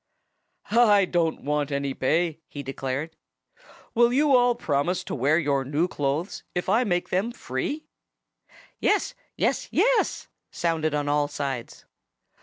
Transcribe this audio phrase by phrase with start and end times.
[0.71, 3.15] "I don't want any pay," he declared.
[3.93, 7.85] "Will you all promise to wear your new clothes if I make them free?"
[8.79, 9.13] "Yes!
[9.37, 9.67] Yes!
[9.69, 11.85] Yes!" sounded on all sides.